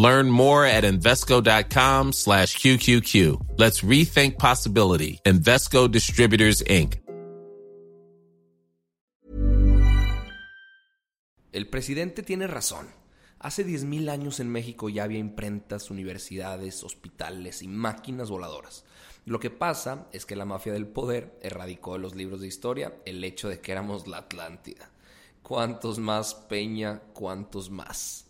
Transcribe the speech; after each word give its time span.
Learn 0.00 0.30
more 0.30 0.64
at 0.64 0.84
Invesco.com 0.84 2.14
slash 2.14 2.56
QQQ. 2.56 3.58
Let's 3.58 3.82
rethink 3.82 4.38
possibility. 4.38 5.20
Invesco 5.26 5.90
Distributors, 5.90 6.64
Inc. 6.66 6.94
El 11.52 11.66
presidente 11.68 12.22
tiene 12.22 12.46
razón. 12.46 12.88
Hace 13.40 13.66
10.000 13.66 14.08
años 14.08 14.40
en 14.40 14.48
México 14.48 14.88
ya 14.88 15.04
había 15.04 15.18
imprentas, 15.18 15.90
universidades, 15.90 16.82
hospitales 16.82 17.60
y 17.60 17.68
máquinas 17.68 18.30
voladoras. 18.30 18.84
Lo 19.26 19.38
que 19.38 19.50
pasa 19.50 20.06
es 20.12 20.24
que 20.24 20.34
la 20.34 20.46
mafia 20.46 20.72
del 20.72 20.86
poder 20.86 21.38
erradicó 21.42 21.92
de 21.92 21.98
los 21.98 22.14
libros 22.14 22.40
de 22.40 22.46
historia 22.46 22.94
el 23.04 23.22
hecho 23.22 23.50
de 23.50 23.60
que 23.60 23.72
éramos 23.72 24.06
la 24.06 24.18
Atlántida. 24.18 24.88
¿Cuántos 25.42 25.98
más, 25.98 26.34
Peña? 26.34 27.02
¿Cuántos 27.12 27.68
más? 27.68 28.29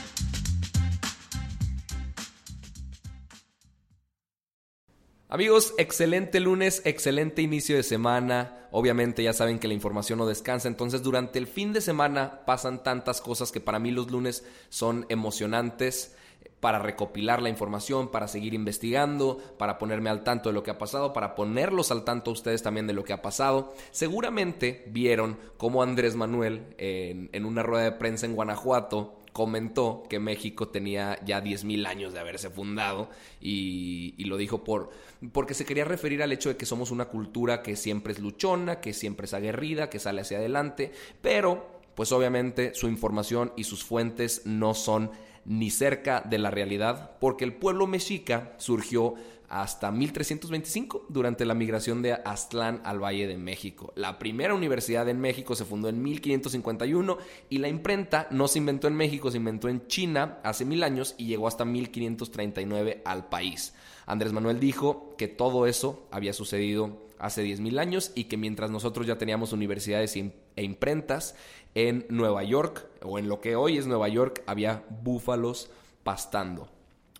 Amigos, 5.33 5.73
excelente 5.77 6.41
lunes, 6.41 6.81
excelente 6.83 7.41
inicio 7.41 7.77
de 7.77 7.83
semana. 7.83 8.67
Obviamente 8.69 9.23
ya 9.23 9.31
saben 9.31 9.59
que 9.59 9.69
la 9.69 9.73
información 9.73 10.19
no 10.19 10.25
descansa, 10.25 10.67
entonces 10.67 11.03
durante 11.03 11.39
el 11.39 11.47
fin 11.47 11.71
de 11.71 11.79
semana 11.79 12.41
pasan 12.45 12.83
tantas 12.83 13.21
cosas 13.21 13.49
que 13.49 13.61
para 13.61 13.79
mí 13.79 13.91
los 13.91 14.11
lunes 14.11 14.43
son 14.67 15.05
emocionantes 15.07 16.17
para 16.59 16.79
recopilar 16.79 17.41
la 17.41 17.47
información, 17.47 18.11
para 18.11 18.27
seguir 18.27 18.53
investigando, 18.53 19.37
para 19.57 19.77
ponerme 19.77 20.09
al 20.09 20.25
tanto 20.25 20.49
de 20.49 20.53
lo 20.53 20.63
que 20.63 20.71
ha 20.71 20.77
pasado, 20.77 21.13
para 21.13 21.33
ponerlos 21.33 21.91
al 21.91 22.03
tanto 22.03 22.31
a 22.31 22.33
ustedes 22.33 22.61
también 22.61 22.85
de 22.85 22.93
lo 22.93 23.05
que 23.05 23.13
ha 23.13 23.21
pasado. 23.21 23.73
Seguramente 23.91 24.83
vieron 24.87 25.37
cómo 25.55 25.81
Andrés 25.81 26.17
Manuel 26.17 26.75
en, 26.77 27.29
en 27.31 27.45
una 27.45 27.63
rueda 27.63 27.85
de 27.85 27.93
prensa 27.93 28.25
en 28.25 28.35
Guanajuato 28.35 29.20
comentó 29.33 30.03
que 30.09 30.19
México 30.19 30.67
tenía 30.67 31.19
ya 31.23 31.43
10.000 31.43 31.87
años 31.87 32.13
de 32.13 32.19
haberse 32.19 32.49
fundado 32.49 33.09
y, 33.39 34.23
lo 34.25 34.37
dijo 34.37 34.63
por, 34.63 34.89
porque 35.31 35.53
se 35.53 35.65
quería 35.65 35.85
referir 35.85 36.21
al 36.23 36.31
hecho 36.31 36.49
de 36.49 36.57
que 36.57 36.65
somos 36.65 36.91
una 36.91 37.05
cultura 37.05 37.61
que 37.61 37.75
siempre 37.75 38.13
es 38.13 38.19
luchona, 38.19 38.79
que 38.79 38.93
siempre 38.93 39.25
es 39.25 39.33
aguerrida, 39.33 39.89
que 39.89 39.99
sale 39.99 40.21
hacia 40.21 40.37
adelante, 40.37 40.91
pero 41.21 41.81
pues 41.95 42.11
obviamente 42.11 42.73
su 42.73 42.87
información 42.87 43.53
y 43.55 43.63
sus 43.63 43.83
fuentes 43.83 44.43
no 44.45 44.73
son 44.73 45.11
ni 45.45 45.71
cerca 45.71 46.21
de 46.21 46.37
la 46.37 46.51
realidad, 46.51 47.17
porque 47.19 47.45
el 47.45 47.53
pueblo 47.53 47.87
mexica 47.87 48.53
surgió 48.57 49.15
hasta 49.51 49.91
1325 49.91 51.07
durante 51.09 51.43
la 51.43 51.53
migración 51.53 52.01
de 52.01 52.13
Aztlán 52.13 52.79
al 52.85 53.03
Valle 53.03 53.27
de 53.27 53.37
México. 53.37 53.91
La 53.97 54.17
primera 54.17 54.55
universidad 54.55 55.09
en 55.09 55.19
México 55.19 55.55
se 55.55 55.65
fundó 55.65 55.89
en 55.89 56.01
1551 56.01 57.17
y 57.49 57.57
la 57.57 57.67
imprenta 57.67 58.27
no 58.31 58.47
se 58.47 58.59
inventó 58.59 58.87
en 58.87 58.95
México, 58.95 59.29
se 59.29 59.37
inventó 59.37 59.67
en 59.67 59.85
China 59.87 60.39
hace 60.43 60.63
mil 60.63 60.83
años 60.83 61.15
y 61.17 61.25
llegó 61.25 61.49
hasta 61.49 61.65
1539 61.65 63.01
al 63.03 63.27
país. 63.27 63.75
Andrés 64.05 64.31
Manuel 64.31 64.61
dijo 64.61 65.15
que 65.17 65.27
todo 65.27 65.67
eso 65.67 66.07
había 66.11 66.31
sucedido 66.31 67.05
hace 67.19 67.43
10.000 67.43 67.77
años 67.79 68.11
y 68.15 68.23
que 68.23 68.37
mientras 68.37 68.71
nosotros 68.71 69.05
ya 69.05 69.17
teníamos 69.17 69.51
universidades 69.51 70.15
e 70.15 70.63
imprentas 70.63 71.35
en 71.75 72.05
Nueva 72.09 72.43
York 72.43 72.87
o 73.03 73.19
en 73.19 73.27
lo 73.27 73.41
que 73.41 73.57
hoy 73.57 73.77
es 73.77 73.85
Nueva 73.85 74.07
York 74.07 74.43
había 74.47 74.83
búfalos 75.03 75.69
pastando. 76.03 76.69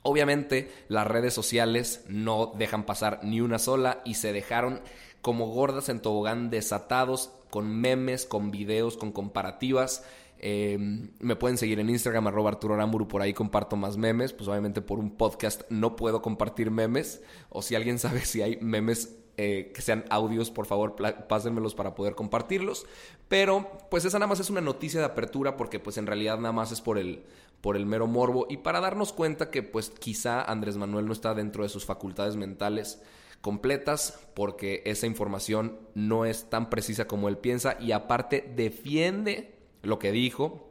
Obviamente 0.04 0.72
las 0.88 1.06
redes 1.06 1.34
sociales 1.34 2.04
no 2.08 2.54
dejan 2.58 2.86
pasar 2.86 3.20
ni 3.24 3.42
una 3.42 3.60
sola 3.60 4.02
y 4.04 4.16
se 4.16 4.34
dejaron 4.34 4.82
como 5.22 5.48
gordas 5.48 5.90
en 5.90 6.02
tobogán 6.02 6.50
desatados 6.50 7.32
con 7.50 7.70
memes, 7.80 8.26
con 8.26 8.50
videos, 8.50 8.98
con 8.98 9.12
comparativas. 9.12 10.04
Em, 10.40 11.12
me 11.20 11.36
pueden 11.36 11.60
seguir 11.60 11.80
en 11.80 11.90
Instagram, 11.92 12.26
arroba 12.26 12.50
Arturo 12.50 12.74
Aramburu, 12.74 13.08
por 13.08 13.22
ahí 13.22 13.34
comparto 13.34 13.76
más 13.76 13.98
memes. 13.98 14.34
Pues 14.34 14.50
obviamente 14.50 14.82
por 14.82 14.98
un 14.98 15.12
podcast 15.12 15.62
no 15.70 15.96
puedo 15.96 16.24
compartir 16.24 16.72
memes. 16.72 17.22
O 17.50 17.62
si 17.62 17.76
alguien 17.76 18.00
sabe 18.00 18.26
si 18.26 18.42
hay 18.42 18.58
memes 18.60 19.20
eh, 19.38 19.72
que 19.74 19.82
sean 19.82 20.06
audios, 20.10 20.50
por 20.50 20.66
favor, 20.66 20.96
pásenmelos 21.28 21.76
para 21.76 21.94
poder 21.94 22.16
compartirlos. 22.16 22.88
Pero 23.28 23.72
pues 23.92 24.04
esa 24.06 24.18
nada 24.18 24.28
más 24.28 24.40
es 24.40 24.50
una 24.50 24.62
noticia 24.62 25.00
de 25.00 25.06
apertura 25.06 25.58
porque 25.58 25.80
pues 25.80 25.98
en 25.98 26.08
realidad 26.08 26.38
nada 26.38 26.54
más 26.54 26.72
es 26.72 26.82
por 26.82 26.98
el, 26.98 27.24
por 27.62 27.78
el 27.78 27.86
mero 27.86 28.08
morbo 28.08 28.48
y 28.50 28.58
para 28.58 28.82
darnos 28.82 29.14
cuenta 29.14 29.52
que 29.52 29.64
pues 29.64 29.90
quizá 29.92 30.42
Andrés 30.42 30.78
Manuel 30.78 31.06
no 31.06 31.14
está 31.14 31.34
dentro 31.34 31.64
de 31.64 31.70
sus 31.70 31.86
facultades 31.86 32.36
mentales 32.36 33.02
completas 33.42 34.20
porque 34.34 34.82
esa 34.86 35.08
información 35.08 35.80
no 35.96 36.26
es 36.26 36.50
tan 36.50 36.70
precisa 36.70 37.08
como 37.08 37.28
él 37.28 37.38
piensa 37.38 37.78
y 37.80 37.92
aparte 37.92 38.52
defiende 38.56 39.56
lo 39.84 40.00
que 40.00 40.12
dijo, 40.12 40.70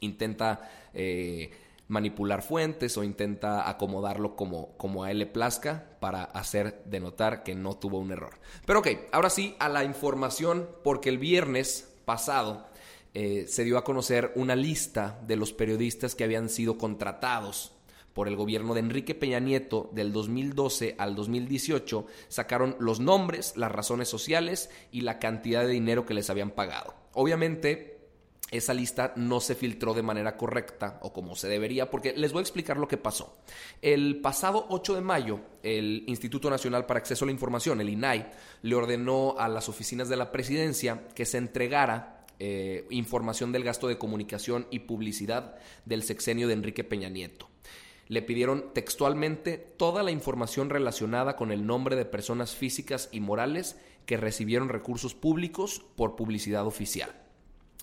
intenta 0.00 0.68
eh, 0.94 1.50
manipular 1.88 2.42
fuentes 2.42 2.96
o 2.96 3.04
intenta 3.04 3.68
acomodarlo 3.68 4.36
como, 4.36 4.76
como 4.76 5.04
a 5.04 5.10
él 5.10 5.20
le 5.20 5.26
plazca 5.26 5.96
para 6.00 6.24
hacer 6.24 6.82
denotar 6.84 7.42
que 7.42 7.54
no 7.54 7.74
tuvo 7.74 7.98
un 7.98 8.12
error. 8.12 8.38
Pero 8.66 8.80
ok, 8.80 8.88
ahora 9.12 9.30
sí 9.30 9.56
a 9.58 9.68
la 9.68 9.84
información 9.84 10.68
porque 10.84 11.08
el 11.08 11.18
viernes 11.18 11.94
pasado 12.04 12.66
eh, 13.14 13.46
se 13.48 13.64
dio 13.64 13.78
a 13.78 13.84
conocer 13.84 14.32
una 14.34 14.56
lista 14.56 15.20
de 15.26 15.36
los 15.36 15.52
periodistas 15.52 16.14
que 16.14 16.24
habían 16.24 16.48
sido 16.48 16.78
contratados 16.78 17.72
por 18.12 18.26
el 18.26 18.34
gobierno 18.36 18.74
de 18.74 18.80
Enrique 18.80 19.14
Peña 19.14 19.38
Nieto 19.38 19.90
del 19.92 20.12
2012 20.12 20.96
al 20.98 21.14
2018, 21.14 22.04
sacaron 22.26 22.76
los 22.80 22.98
nombres, 22.98 23.56
las 23.56 23.70
razones 23.70 24.08
sociales 24.08 24.70
y 24.90 25.02
la 25.02 25.20
cantidad 25.20 25.62
de 25.62 25.68
dinero 25.68 26.04
que 26.04 26.14
les 26.14 26.28
habían 26.28 26.50
pagado. 26.50 26.94
Obviamente, 27.12 27.98
esa 28.50 28.74
lista 28.74 29.12
no 29.14 29.40
se 29.40 29.54
filtró 29.54 29.94
de 29.94 30.02
manera 30.02 30.36
correcta 30.36 30.98
o 31.02 31.12
como 31.12 31.36
se 31.36 31.48
debería, 31.48 31.90
porque 31.90 32.12
les 32.16 32.32
voy 32.32 32.40
a 32.40 32.42
explicar 32.42 32.76
lo 32.78 32.88
que 32.88 32.96
pasó. 32.96 33.38
El 33.82 34.20
pasado 34.20 34.66
8 34.70 34.94
de 34.94 35.00
mayo, 35.00 35.40
el 35.62 36.04
Instituto 36.08 36.50
Nacional 36.50 36.86
para 36.86 36.98
Acceso 36.98 37.24
a 37.24 37.26
la 37.26 37.32
Información, 37.32 37.80
el 37.80 37.90
INAI, 37.90 38.30
le 38.62 38.74
ordenó 38.74 39.36
a 39.38 39.48
las 39.48 39.68
oficinas 39.68 40.08
de 40.08 40.16
la 40.16 40.32
presidencia 40.32 41.06
que 41.14 41.26
se 41.26 41.38
entregara 41.38 42.17
eh, 42.40 42.86
información 42.90 43.52
del 43.52 43.64
gasto 43.64 43.88
de 43.88 43.98
comunicación 43.98 44.66
y 44.70 44.80
publicidad 44.80 45.56
del 45.84 46.02
sexenio 46.02 46.46
de 46.46 46.54
Enrique 46.54 46.84
Peña 46.84 47.08
Nieto. 47.08 47.48
Le 48.06 48.22
pidieron 48.22 48.72
textualmente 48.72 49.58
toda 49.58 50.02
la 50.02 50.10
información 50.10 50.70
relacionada 50.70 51.36
con 51.36 51.52
el 51.52 51.66
nombre 51.66 51.96
de 51.96 52.04
personas 52.04 52.54
físicas 52.54 53.08
y 53.12 53.20
morales 53.20 53.76
que 54.06 54.16
recibieron 54.16 54.70
recursos 54.70 55.14
públicos 55.14 55.84
por 55.96 56.16
publicidad 56.16 56.66
oficial. 56.66 57.27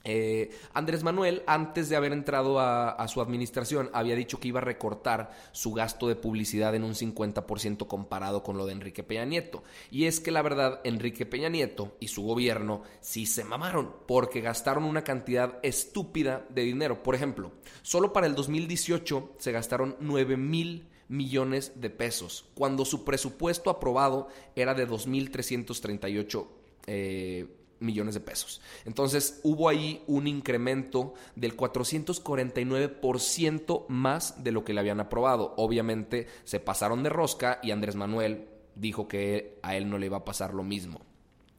Eh, 0.06 0.52
Andrés 0.74 1.04
Manuel, 1.04 1.42
antes 1.48 1.90
de 1.90 1.96
haber 1.96 2.14
entrado 2.14 2.60
a, 2.60 3.06
su 3.08 3.22
administración, 3.22 3.90
había 3.92 4.16
dicho 4.16 4.40
que 4.40 4.47
iba 4.47 4.59
a 4.59 4.64
recortar 4.64 5.32
su 5.52 5.74
gasto 5.74 6.08
de 6.08 6.16
publicidad 6.16 6.76
en 6.76 6.84
un 6.84 6.94
50% 6.94 7.88
comparado 7.88 8.44
con 8.44 8.58
lo 8.58 8.66
de 8.66 8.74
Enrique 8.74 9.03
Peña 9.03 9.26
Nieto. 9.26 9.64
Y 9.91 10.06
es 10.06 10.20
que 10.20 10.32
la 10.32 10.44
verdad, 10.44 10.79
Enrique 10.84 11.26
Peña 11.26 11.50
Nieto 11.50 11.97
y 12.00 12.08
su 12.08 12.24
gobierno 12.24 12.84
sí 13.02 13.26
se 13.26 13.44
mamaron, 13.44 13.96
porque 14.08 14.41
gastaron 14.41 14.84
una 14.84 15.03
cantidad 15.03 15.59
estúpida 15.64 16.46
de 16.50 16.62
dinero. 16.62 17.02
Por 17.02 17.16
ejemplo, 17.16 17.52
solo 17.82 18.14
para 18.14 18.28
el 18.28 18.35
2018 18.35 19.34
se 19.40 19.52
gastaron 19.52 19.97
9 20.00 20.38
mil 20.38 20.88
millones 21.08 21.74
de 21.76 21.90
pesos, 21.90 22.46
cuando 22.53 22.85
su 22.85 23.03
presupuesto 23.03 23.70
aprobado 23.70 24.28
era 24.56 24.74
de 24.74 24.88
2.338 24.88 26.47
eh, 26.88 27.47
millones 27.80 28.14
de 28.14 28.22
pesos. 28.22 28.62
Entonces 28.86 29.40
hubo 29.44 29.70
ahí 29.70 30.04
un 30.08 30.28
incremento 30.28 31.14
del 31.36 31.58
449% 31.58 33.86
más 33.90 34.44
de 34.44 34.52
lo 34.52 34.64
que 34.64 34.74
le 34.74 34.80
habían 34.80 35.00
aprobado. 35.00 35.54
Obviamente 35.58 36.28
se 36.44 36.60
pasaron 36.60 37.04
de 37.04 37.10
rosca 37.10 37.60
y 37.62 37.72
Andrés 37.72 37.96
Manuel 37.96 38.48
dijo 38.76 39.08
que 39.08 39.60
a 39.62 39.76
él 39.76 39.90
no 39.90 39.98
le 39.98 40.08
iba 40.08 40.18
a 40.18 40.26
pasar 40.26 40.54
lo 40.54 40.64
mismo. 40.64 41.02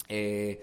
Eh, 0.08 0.62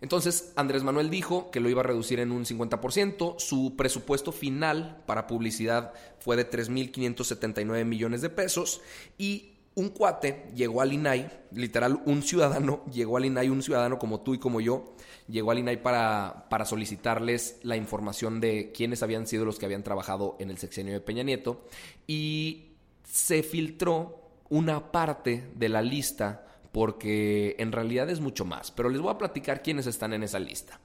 Entonces, 0.00 0.52
Andrés 0.56 0.82
Manuel 0.82 1.10
dijo 1.10 1.50
que 1.52 1.60
lo 1.60 1.68
iba 1.68 1.80
a 1.80 1.84
reducir 1.84 2.18
en 2.18 2.32
un 2.32 2.44
50%. 2.44 3.38
Su 3.38 3.76
presupuesto 3.76 4.32
final 4.32 5.00
para 5.06 5.28
publicidad 5.28 5.92
fue 6.18 6.36
de 6.36 6.50
3.579 6.50 7.84
millones 7.84 8.20
de 8.20 8.28
pesos. 8.28 8.80
Y 9.16 9.51
un 9.74 9.88
cuate 9.90 10.50
llegó 10.54 10.80
al 10.80 10.92
INAI, 10.92 11.30
literal, 11.52 12.02
un 12.06 12.22
ciudadano 12.22 12.84
llegó 12.92 13.16
al 13.16 13.24
INAI, 13.24 13.48
un 13.48 13.62
ciudadano 13.62 13.98
como 13.98 14.20
tú 14.20 14.34
y 14.34 14.38
como 14.38 14.60
yo, 14.60 14.94
llegó 15.28 15.50
al 15.50 15.58
INAI 15.58 15.82
para, 15.82 16.46
para 16.50 16.64
solicitarles 16.64 17.58
la 17.62 17.76
información 17.76 18.40
de 18.40 18.72
quiénes 18.72 19.02
habían 19.02 19.26
sido 19.26 19.44
los 19.44 19.58
que 19.58 19.66
habían 19.66 19.82
trabajado 19.82 20.36
en 20.40 20.50
el 20.50 20.58
sexenio 20.58 20.92
de 20.92 21.00
Peña 21.00 21.22
Nieto. 21.22 21.64
Y 22.06 22.72
se 23.04 23.42
filtró 23.42 24.30
una 24.48 24.92
parte 24.92 25.50
de 25.54 25.68
la 25.68 25.82
lista 25.82 26.46
porque 26.72 27.54
en 27.58 27.72
realidad 27.72 28.08
es 28.10 28.20
mucho 28.20 28.44
más, 28.44 28.70
pero 28.70 28.88
les 28.88 29.00
voy 29.00 29.12
a 29.12 29.18
platicar 29.18 29.62
quiénes 29.62 29.86
están 29.86 30.12
en 30.14 30.22
esa 30.22 30.38
lista. 30.38 30.80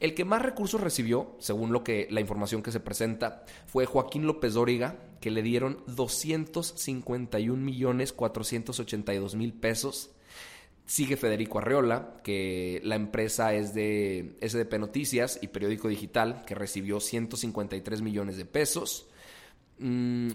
El 0.00 0.14
que 0.14 0.24
más 0.24 0.42
recursos 0.42 0.80
recibió, 0.80 1.36
según 1.38 1.72
lo 1.72 1.84
que 1.84 2.08
la 2.10 2.20
información 2.20 2.62
que 2.62 2.72
se 2.72 2.80
presenta, 2.80 3.44
fue 3.66 3.86
Joaquín 3.86 4.26
López 4.26 4.54
Dóriga, 4.54 4.98
que 5.20 5.30
le 5.30 5.42
dieron 5.42 5.82
251 5.86 7.62
millones 7.62 8.12
482 8.12 9.34
mil 9.36 9.52
pesos. 9.54 10.10
Sigue 10.86 11.16
Federico 11.16 11.58
Arreola, 11.58 12.20
que 12.22 12.80
la 12.84 12.96
empresa 12.96 13.54
es 13.54 13.72
de 13.72 14.36
SDP 14.42 14.78
Noticias 14.78 15.38
y 15.40 15.48
Periódico 15.48 15.88
Digital, 15.88 16.44
que 16.46 16.54
recibió 16.54 17.00
153 17.00 18.02
millones 18.02 18.36
de 18.36 18.44
pesos. 18.44 19.08
Mm, 19.78 20.30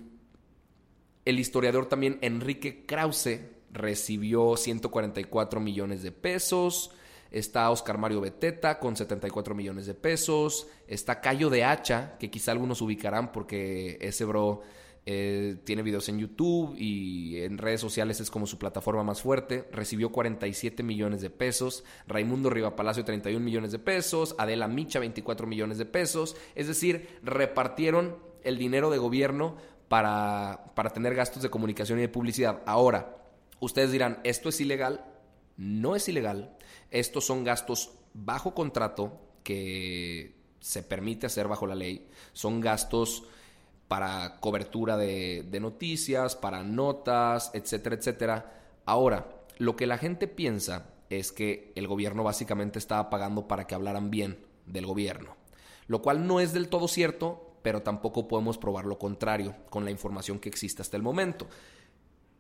el 1.26 1.40
historiador 1.40 1.88
también 1.88 2.18
Enrique 2.22 2.86
Krause 2.88 3.42
recibió 3.72 4.58
144 4.58 5.60
millones 5.60 6.02
de 6.02 6.12
pesos. 6.12 6.92
Está 7.32 7.70
Oscar 7.70 7.98
Mario 7.98 8.22
Beteta 8.22 8.80
con 8.80 8.96
74 8.96 9.56
millones 9.56 9.86
de 9.86 9.94
pesos. 9.94 10.68
Está 10.88 11.22
Cayo 11.22 11.50
de 11.50 11.64
Hacha, 11.64 12.18
que 12.20 12.30
quizá 12.30 12.52
algunos 12.52 12.82
ubicarán 12.82 13.32
porque 13.32 13.98
ese 14.02 14.26
bro 14.26 14.62
eh, 15.06 15.58
tiene 15.64 15.82
videos 15.82 16.10
en 16.10 16.20
YouTube 16.20 16.76
y 16.78 17.38
en 17.42 17.58
redes 17.58 17.82
sociales 17.82 18.20
es 18.20 18.30
como 18.30 18.48
su 18.48 18.58
plataforma 18.58 19.04
más 19.04 19.22
fuerte. 19.22 19.68
Recibió 19.72 20.12
47 20.12 20.84
millones 20.84 21.22
de 21.22 21.30
pesos. 21.30 21.84
Raimundo 22.08 22.50
Riva 22.50 22.76
Palacio 22.76 23.06
31 23.06 23.44
millones 23.44 23.72
de 23.72 23.80
pesos. 23.80 24.36
Adela 24.38 24.68
Micha 24.68 25.00
24 25.00 25.48
millones 25.48 25.78
de 25.78 25.86
pesos. 25.86 26.36
Es 26.56 26.68
decir, 26.68 27.20
repartieron 27.24 28.18
el 28.44 28.58
dinero 28.58 28.90
de 28.90 28.98
gobierno 28.98 29.58
para, 29.88 30.72
para 30.76 30.92
tener 30.92 31.16
gastos 31.16 31.44
de 31.44 31.50
comunicación 31.50 32.00
y 32.00 32.04
de 32.04 32.10
publicidad. 32.10 32.62
Ahora, 32.66 33.20
Ustedes 33.60 33.92
dirán, 33.92 34.20
¿esto 34.24 34.50
es 34.50 34.62
ilegal? 34.62 35.06
No 35.60 35.98
es 35.98 36.08
ilegal. 36.08 36.56
Estos 36.90 37.26
son 37.26 37.44
gastos 37.44 37.92
bajo 38.14 38.56
contrato 38.56 39.20
que 39.44 40.34
se 40.62 40.84
permite 40.84 41.26
hacer 41.26 41.50
bajo 41.50 41.68
la 41.68 41.76
ley. 41.76 42.08
Son 42.32 42.62
gastos 42.62 43.24
para 43.90 44.40
cobertura 44.40 44.96
de, 44.96 45.46
noticias, 45.60 46.38
para 46.38 46.64
notas, 46.64 47.52
etcétera, 47.54 47.98
etcétera. 47.98 48.62
Ahora, 48.86 49.44
lo 49.58 49.76
que 49.76 49.86
la 49.86 49.98
gente 49.98 50.30
piensa 50.30 50.94
es 51.10 51.34
que 51.34 51.74
el 51.76 51.88
gobierno 51.88 52.24
básicamente 52.24 52.80
estaba 52.80 53.10
pagando 53.10 53.50
para 53.50 53.68
que 53.68 53.76
hablaran 53.76 54.10
bien 54.10 54.40
del 54.66 54.86
gobierno, 54.86 55.36
lo 55.88 56.02
cual 56.02 56.26
no 56.26 56.40
es 56.40 56.54
del 56.54 56.70
todo 56.70 56.88
cierto, 56.88 57.58
pero 57.64 57.82
tampoco 57.82 58.30
podemos 58.30 58.58
probar 58.58 58.86
lo 58.86 58.98
contrario 58.98 59.58
con 59.70 59.84
la 59.84 59.92
información 59.92 60.40
que 60.40 60.48
existe 60.48 60.82
hasta 60.82 60.96
el 60.96 61.04
momento. 61.04 61.48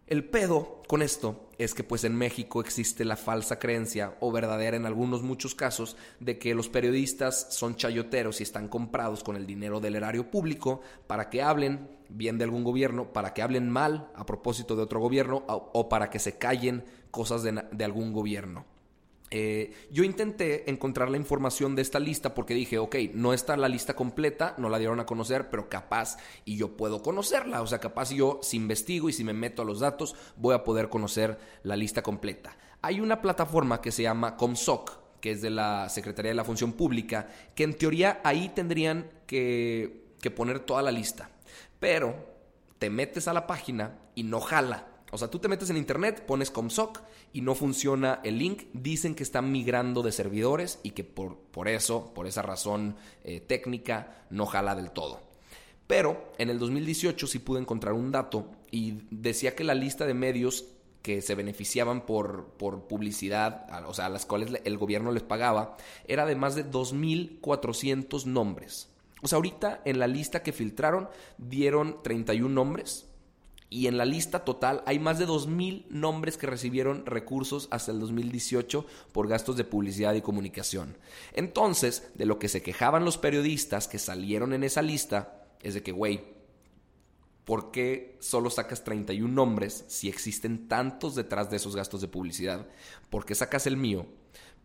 El 0.10 0.24
pedo 0.24 0.82
con 0.88 1.04
esto 1.04 1.52
es 1.60 1.76
que 1.76 1.84
pues 1.84 2.04
en 2.04 2.16
México 2.16 2.62
existe 2.62 3.06
la 3.06 3.16
falsa 3.16 3.60
creencia, 3.60 4.16
o 4.22 4.32
verdadera 4.32 4.76
en 4.76 4.88
algunos 4.88 5.22
muchos 5.22 5.54
casos, 5.54 5.98
de 6.20 6.40
que 6.40 6.56
los 6.56 6.68
periodistas 6.68 7.46
son 7.52 7.76
chayoteros 7.76 8.40
y 8.40 8.44
están 8.44 8.70
comprados 8.70 9.24
con 9.24 9.36
el 9.36 9.46
dinero 9.46 9.80
del 9.80 9.96
erario 9.96 10.32
público 10.32 10.82
para 11.06 11.30
que 11.30 11.44
hablen 11.44 11.92
bien 12.10 12.40
de 12.40 12.46
algún 12.46 12.64
gobierno, 12.64 13.14
para 13.14 13.36
que 13.36 13.44
hablen 13.44 13.70
mal 13.70 14.10
a 14.16 14.26
propósito 14.26 14.76
de 14.76 14.82
otro 14.82 15.00
gobierno 15.00 15.44
o, 15.48 15.90
para 15.90 16.10
que 16.10 16.18
se 16.18 16.40
callen 16.40 16.86
cosas 17.12 17.44
de 17.44 17.86
algún 17.86 18.12
gobierno. 18.12 18.66
Eh, 19.32 19.74
yo 19.92 20.04
intenté 20.04 20.70
encontrar 20.70 21.10
la 21.10 21.18
información 21.18 21.76
de 21.76 21.82
esta 21.82 22.00
lista 22.00 22.34
porque 22.34 22.54
dije, 22.54 22.80
ok, 22.80 22.96
no 23.14 23.34
está 23.34 23.56
la 23.58 23.70
lista 23.70 23.96
completa, 23.96 24.56
no 24.58 24.70
la 24.70 24.80
dieron 24.80 25.00
a 25.00 25.06
conocer, 25.06 25.50
pero 25.50 25.70
capaz 25.70 26.18
y 26.46 26.58
yo 26.58 26.76
puedo 26.76 27.02
conocerla. 27.02 27.62
O 27.62 27.68
sea, 27.68 27.80
capaz 27.80 28.12
yo 28.12 28.40
si 28.42 28.58
investigo 28.58 29.10
y 29.10 29.14
si 29.14 29.24
me 29.24 29.34
meto 29.34 29.62
a 29.62 29.66
los 29.66 29.80
datos 29.80 30.16
voy 30.36 30.56
a 30.56 30.64
poder 30.64 30.90
conocer 30.90 31.38
la 31.64 31.76
lista 31.76 32.02
completa. 32.02 32.58
Hay 32.82 33.02
una 33.02 33.22
plataforma 33.22 33.82
que 33.82 33.92
se 33.92 34.04
llama 34.04 34.36
Comsoc, 34.36 35.20
que 35.20 35.32
es 35.32 35.42
de 35.42 35.50
la 35.50 35.90
Secretaría 35.90 36.32
de 36.32 36.36
la 36.36 36.46
Función 36.46 36.74
Pública, 36.74 37.28
que 37.54 37.66
en 37.66 37.76
teoría 37.76 38.22
ahí 38.24 38.50
tendrían 38.56 39.10
que, 39.28 40.14
que 40.22 40.32
poner 40.32 40.62
toda 40.62 40.82
la 40.82 40.92
lista. 40.92 41.30
Pero 41.80 42.16
te 42.80 42.90
metes 42.90 43.28
a 43.28 43.34
la 43.34 43.46
página 43.46 44.00
y 44.16 44.24
no 44.24 44.40
jala. 44.40 44.88
O 45.12 45.18
sea, 45.18 45.30
tú 45.30 45.40
te 45.40 45.48
metes 45.48 45.70
en 45.70 45.78
internet, 45.78 46.26
pones 46.26 46.52
Comsoc 46.52 47.02
y 47.34 47.42
no 47.42 47.56
funciona 47.56 48.20
el 48.24 48.38
link. 48.38 48.64
Dicen 48.74 49.16
que 49.16 49.24
están 49.24 49.52
migrando 49.52 50.04
de 50.04 50.12
servidores 50.12 50.80
y 50.84 50.92
que 50.92 51.04
por, 51.04 51.38
por 51.38 51.68
eso, 51.68 52.14
por 52.14 52.28
esa 52.28 52.42
razón 52.42 52.96
eh, 53.24 53.40
técnica, 53.40 54.26
no 54.30 54.46
jala 54.46 54.76
del 54.76 54.92
todo. 54.92 55.22
Pero 55.88 56.32
en 56.38 56.50
el 56.52 56.60
2018 56.60 57.26
sí 57.26 57.40
pude 57.40 57.60
encontrar 57.60 57.94
un 57.94 58.12
dato 58.12 58.52
y 58.70 59.06
decía 59.10 59.56
que 59.56 59.64
la 59.64 59.74
lista 59.74 60.06
de 60.06 60.14
medios 60.14 60.66
que 61.02 61.22
se 61.22 61.34
beneficiaban 61.34 62.06
por, 62.06 62.50
por 62.58 62.88
publicidad, 62.88 63.66
o 63.88 63.94
sea, 63.94 64.06
a 64.06 64.10
las 64.10 64.28
cuales 64.28 64.62
el 64.64 64.78
gobierno 64.78 65.12
les 65.12 65.24
pagaba, 65.24 65.78
era 66.06 66.28
de 66.28 66.36
más 66.36 66.56
de 66.56 66.70
2.400 66.70 68.26
nombres. 68.26 68.90
O 69.22 69.28
sea, 69.28 69.38
ahorita 69.38 69.82
en 69.86 69.98
la 69.98 70.08
lista 70.08 70.44
que 70.44 70.54
filtraron 70.54 71.10
dieron 71.38 72.04
31 72.04 72.54
nombres, 72.54 73.09
y 73.70 73.88
en 73.88 73.98
la 73.98 74.06
lista 74.06 74.44
total 74.44 74.82
hay 74.86 74.98
más 75.00 75.20
de 75.20 75.28
2.000 75.28 75.86
nombres 75.90 76.38
que 76.38 76.48
recibieron 76.48 77.06
recursos 77.06 77.68
hasta 77.72 77.92
el 77.92 78.00
2018 78.00 78.86
por 79.12 79.28
gastos 79.28 79.58
de 79.58 79.64
publicidad 79.64 80.16
y 80.16 80.22
comunicación. 80.22 80.98
Entonces, 81.34 82.12
de 82.16 82.26
lo 82.26 82.40
que 82.40 82.50
se 82.50 82.64
quejaban 82.64 83.06
los 83.06 83.18
periodistas 83.18 83.88
que 83.88 84.00
salieron 84.00 84.54
en 84.54 84.64
esa 84.64 84.82
lista 84.82 85.46
es 85.62 85.76
de 85.76 85.84
que, 85.84 85.92
güey, 85.92 86.24
¿por 87.46 87.70
qué 87.70 88.18
solo 88.20 88.50
sacas 88.50 88.84
31 88.84 89.32
nombres 89.32 89.86
si 89.88 90.10
existen 90.10 90.68
tantos 90.68 91.14
detrás 91.14 91.52
de 91.52 91.58
esos 91.58 91.76
gastos 91.76 92.02
de 92.02 92.08
publicidad? 92.08 92.68
¿Por 93.12 93.26
qué 93.26 93.36
sacas 93.36 93.68
el 93.68 93.78
mío? 93.78 94.08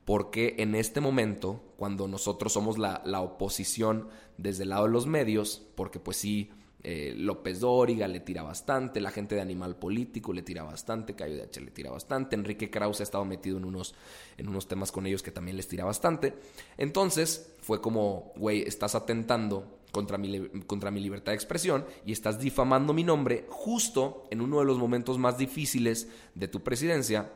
Porque 0.07 0.57
en 0.59 0.75
este 0.75 1.01
momento, 1.01 1.63
cuando 1.77 2.09
nosotros 2.09 2.53
somos 2.55 2.79
la, 2.79 3.03
la 3.05 3.21
oposición 3.21 4.09
desde 4.39 4.63
el 4.63 4.71
lado 4.71 4.85
de 4.85 4.91
los 4.91 5.07
medios, 5.07 5.63
porque 5.75 5.99
pues 5.99 6.17
sí 6.17 6.51
eh, 6.87 7.15
López 7.17 7.61
Dóriga 7.61 8.07
le 8.07 8.21
tira 8.21 8.43
bastante, 8.43 9.01
la 9.01 9.11
gente 9.11 9.35
de 9.35 9.41
Animal 9.41 9.77
Político 9.77 10.35
le 10.35 10.43
tira 10.43 10.63
bastante, 10.65 11.15
Cayo 11.15 11.37
de 11.37 11.43
H 11.45 11.61
le 11.63 11.71
tira 11.71 11.91
bastante, 11.91 12.37
Enrique 12.37 12.71
Krause 12.71 13.01
ha 13.01 13.05
estado 13.05 13.25
metido 13.25 13.57
en 13.57 13.65
unos, 13.65 13.95
en 14.37 14.49
unos 14.49 14.69
temas 14.69 14.93
con 14.93 15.07
ellos 15.07 15.23
que 15.23 15.31
también 15.31 15.57
les 15.57 15.67
tira 15.67 15.87
bastante. 15.87 16.35
Entonces 16.77 17.55
fue 17.63 17.81
como, 17.81 18.33
güey, 18.37 18.63
estás 18.63 18.95
atentando 18.95 19.81
contra 19.93 20.19
mi, 20.19 20.49
contra 20.67 20.91
mi 20.91 21.01
libertad 21.01 21.33
de 21.33 21.37
expresión 21.37 21.87
y 22.05 22.13
estás 22.13 22.39
difamando 22.39 22.93
mi 22.93 23.03
nombre 23.03 23.47
justo 23.49 24.27
en 24.31 24.43
uno 24.43 24.59
de 24.59 24.67
los 24.67 24.77
momentos 24.77 25.17
más 25.17 25.39
difíciles 25.39 26.09
de 26.35 26.49
tu 26.49 26.63
presidencia, 26.63 27.33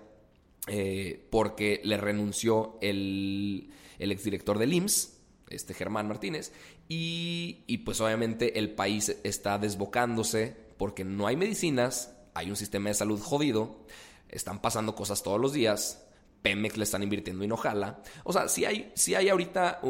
eh, 0.66 1.26
porque 1.30 1.80
le 1.84 1.96
renunció 1.96 2.76
el, 2.82 3.70
el 3.98 4.12
exdirector 4.12 4.58
del 4.58 4.74
IMSS, 4.74 5.17
este 5.50 5.74
Germán 5.74 6.08
Martínez, 6.08 6.52
y, 6.88 7.64
y 7.66 7.78
pues 7.78 8.00
obviamente 8.00 8.58
el 8.58 8.70
país 8.70 9.16
está 9.24 9.58
desbocándose 9.58 10.56
porque 10.76 11.04
no 11.04 11.26
hay 11.26 11.36
medicinas, 11.36 12.14
hay 12.34 12.50
un 12.50 12.56
sistema 12.56 12.88
de 12.88 12.94
salud 12.94 13.20
jodido, 13.20 13.84
están 14.28 14.60
pasando 14.60 14.94
cosas 14.94 15.22
todos 15.22 15.40
los 15.40 15.52
días, 15.52 16.04
Pemex 16.42 16.76
le 16.76 16.84
están 16.84 17.02
invirtiendo 17.02 17.44
y 17.44 17.48
no 17.48 17.56
jala. 17.56 18.02
O 18.24 18.32
sea, 18.32 18.48
si 18.48 18.64
hay, 18.64 18.92
si 18.94 19.14
hay 19.14 19.28
ahorita 19.28 19.80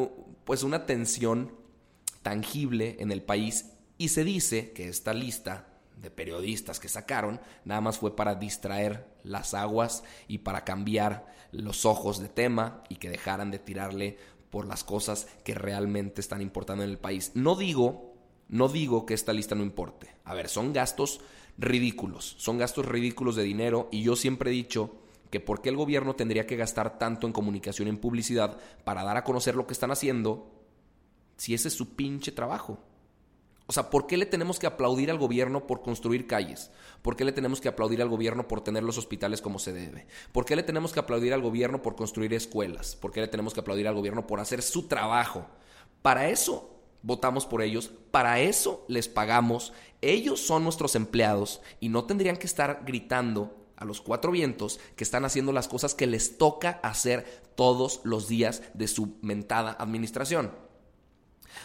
pues 0.44 0.62
una 0.62 0.86
tensión 0.86 1.54
tangible 2.22 2.96
en 3.00 3.12
el 3.12 3.22
país 3.22 3.72
y 3.98 4.08
se 4.08 4.24
dice 4.24 4.72
que 4.72 4.88
esta 4.88 5.12
lista 5.12 5.66
de 5.96 6.10
periodistas 6.10 6.78
que 6.80 6.88
sacaron 6.88 7.40
nada 7.64 7.80
más 7.80 7.98
fue 7.98 8.14
para 8.14 8.34
distraer 8.34 9.06
las 9.24 9.54
aguas 9.54 10.04
y 10.28 10.38
para 10.38 10.64
cambiar 10.64 11.26
los 11.52 11.84
ojos 11.84 12.18
de 12.20 12.28
tema 12.28 12.82
y 12.88 12.96
que 12.96 13.10
dejaran 13.10 13.50
de 13.50 13.58
tirarle 13.58 14.18
por 14.50 14.66
las 14.66 14.84
cosas 14.84 15.26
que 15.44 15.54
realmente 15.54 16.20
están 16.20 16.40
importando 16.40 16.84
en 16.84 16.90
el 16.90 16.98
país. 16.98 17.32
No 17.34 17.56
digo, 17.56 18.14
no 18.48 18.68
digo 18.68 19.06
que 19.06 19.14
esta 19.14 19.32
lista 19.32 19.54
no 19.54 19.62
importe. 19.62 20.14
A 20.24 20.34
ver, 20.34 20.48
son 20.48 20.72
gastos 20.72 21.20
ridículos, 21.58 22.36
son 22.38 22.58
gastos 22.58 22.86
ridículos 22.86 23.36
de 23.36 23.42
dinero 23.42 23.88
y 23.90 24.02
yo 24.02 24.16
siempre 24.16 24.50
he 24.50 24.54
dicho 24.54 24.92
que 25.30 25.40
por 25.40 25.60
qué 25.60 25.68
el 25.68 25.76
gobierno 25.76 26.14
tendría 26.14 26.46
que 26.46 26.56
gastar 26.56 26.98
tanto 26.98 27.26
en 27.26 27.32
comunicación 27.32 27.88
y 27.88 27.90
en 27.90 27.98
publicidad 27.98 28.58
para 28.84 29.04
dar 29.04 29.16
a 29.16 29.24
conocer 29.24 29.56
lo 29.56 29.66
que 29.66 29.74
están 29.74 29.90
haciendo 29.90 30.50
si 31.36 31.54
ese 31.54 31.68
es 31.68 31.74
su 31.74 31.94
pinche 31.94 32.32
trabajo. 32.32 32.78
O 33.70 33.72
sea, 33.74 33.90
¿por 33.90 34.06
qué 34.06 34.16
le 34.16 34.24
tenemos 34.24 34.58
que 34.58 34.66
aplaudir 34.66 35.10
al 35.10 35.18
gobierno 35.18 35.66
por 35.66 35.82
construir 35.82 36.26
calles? 36.26 36.70
¿Por 37.02 37.16
qué 37.16 37.26
le 37.26 37.32
tenemos 37.32 37.60
que 37.60 37.68
aplaudir 37.68 38.00
al 38.00 38.08
gobierno 38.08 38.48
por 38.48 38.62
tener 38.62 38.82
los 38.82 38.96
hospitales 38.96 39.42
como 39.42 39.58
se 39.58 39.74
debe? 39.74 40.06
¿Por 40.32 40.46
qué 40.46 40.56
le 40.56 40.62
tenemos 40.62 40.94
que 40.94 41.00
aplaudir 41.00 41.34
al 41.34 41.42
gobierno 41.42 41.82
por 41.82 41.94
construir 41.94 42.32
escuelas? 42.32 42.96
¿Por 42.96 43.12
qué 43.12 43.20
le 43.20 43.28
tenemos 43.28 43.52
que 43.52 43.60
aplaudir 43.60 43.86
al 43.86 43.94
gobierno 43.94 44.26
por 44.26 44.40
hacer 44.40 44.62
su 44.62 44.88
trabajo? 44.88 45.46
Para 46.00 46.30
eso 46.30 46.80
votamos 47.02 47.44
por 47.44 47.60
ellos, 47.60 47.90
para 48.10 48.40
eso 48.40 48.86
les 48.88 49.06
pagamos, 49.06 49.74
ellos 50.00 50.40
son 50.40 50.64
nuestros 50.64 50.94
empleados 50.94 51.60
y 51.78 51.90
no 51.90 52.04
tendrían 52.04 52.38
que 52.38 52.46
estar 52.46 52.84
gritando 52.86 53.54
a 53.76 53.84
los 53.84 54.00
cuatro 54.00 54.32
vientos 54.32 54.80
que 54.96 55.04
están 55.04 55.26
haciendo 55.26 55.52
las 55.52 55.68
cosas 55.68 55.94
que 55.94 56.06
les 56.06 56.38
toca 56.38 56.80
hacer 56.82 57.42
todos 57.54 58.00
los 58.04 58.28
días 58.28 58.62
de 58.72 58.88
su 58.88 59.18
mentada 59.20 59.76
administración. 59.78 60.52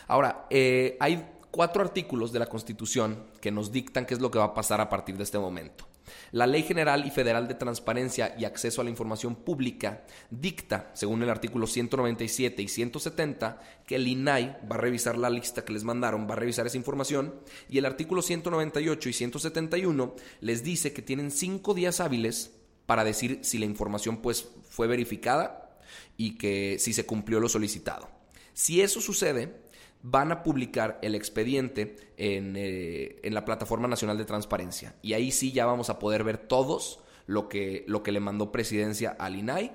Ahora, 0.07 0.47
eh, 0.49 0.97
hay 0.99 1.29
cuatro 1.53 1.83
artículos 1.83 2.33
de 2.33 2.39
la 2.39 2.47
Constitución 2.47 3.27
que 3.39 3.51
nos 3.51 3.71
dictan 3.71 4.07
qué 4.07 4.15
es 4.15 4.19
lo 4.19 4.31
que 4.31 4.39
va 4.39 4.45
a 4.45 4.53
pasar 4.55 4.81
a 4.81 4.89
partir 4.89 5.17
de 5.17 5.23
este 5.23 5.37
momento. 5.37 5.87
La 6.31 6.47
Ley 6.47 6.63
General 6.63 7.05
y 7.05 7.11
Federal 7.11 7.47
de 7.47 7.53
Transparencia 7.53 8.33
y 8.39 8.45
Acceso 8.45 8.81
a 8.81 8.83
la 8.83 8.89
Información 8.89 9.35
Pública 9.35 10.03
dicta, 10.31 10.89
según 10.95 11.21
el 11.21 11.29
artículo 11.29 11.67
197 11.67 12.59
y 12.59 12.67
170, 12.67 13.61
que 13.85 13.97
el 13.97 14.07
INAI 14.07 14.57
va 14.69 14.77
a 14.77 14.79
revisar 14.79 15.15
la 15.15 15.29
lista 15.29 15.63
que 15.63 15.73
les 15.73 15.83
mandaron, 15.83 16.27
va 16.27 16.33
a 16.33 16.37
revisar 16.37 16.65
esa 16.65 16.77
información, 16.77 17.35
y 17.69 17.77
el 17.77 17.85
artículo 17.85 18.23
198 18.23 19.09
y 19.09 19.13
171 19.13 20.15
les 20.41 20.63
dice 20.63 20.91
que 20.91 21.03
tienen 21.03 21.29
cinco 21.29 21.75
días 21.75 21.99
hábiles 21.99 22.51
para 22.87 23.03
decir 23.03 23.41
si 23.43 23.59
la 23.59 23.65
información 23.65 24.23
pues, 24.23 24.47
fue 24.67 24.87
verificada 24.87 25.77
y 26.17 26.35
que 26.39 26.77
si 26.79 26.93
se 26.93 27.05
cumplió 27.05 27.39
lo 27.39 27.47
solicitado. 27.47 28.09
Si 28.53 28.81
eso 28.81 29.01
sucede, 29.01 29.62
van 30.03 30.33
a 30.33 30.43
publicar 30.43 30.99
el 31.01 31.15
expediente 31.15 31.95
eh, 32.17 33.19
en, 33.23 33.33
la 33.33 33.45
Plataforma 33.45 33.87
Nacional 33.87 34.17
de 34.17 34.25
Transparencia. 34.25 34.95
Y 35.01 35.13
ahí 35.13 35.31
sí 35.31 35.53
ya 35.53 35.65
vamos 35.65 35.89
a 35.89 35.97
poder 35.97 36.23
ver 36.25 36.37
todos 36.37 36.99
lo 37.25 37.47
que, 37.47 37.85
lo 37.87 38.03
que 38.03 38.11
le 38.11 38.19
mandó 38.19 38.51
presidencia 38.51 39.15
al 39.17 39.37
INAI 39.37 39.71